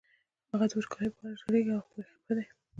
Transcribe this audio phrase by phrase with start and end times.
[0.51, 2.45] هغه د وچکالۍ په حال ژړېږي او پرې خپه دی.